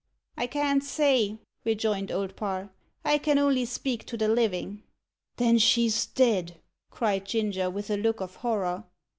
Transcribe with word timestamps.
"I 0.35 0.47
can't 0.47 0.83
say," 0.83 1.37
rejoined 1.63 2.11
Old 2.11 2.35
Parr. 2.35 2.71
"I 3.05 3.19
can 3.19 3.37
only 3.37 3.65
speak 3.65 4.03
to 4.07 4.17
the 4.17 4.27
living." 4.27 4.81
"Then 5.35 5.59
she's 5.59 6.07
dead!" 6.07 6.59
cried 6.89 7.23
Ginger, 7.27 7.69
with 7.69 7.91
a 7.91 7.97
look 7.97 8.19
of 8.19 8.37
horror. 8.37 8.85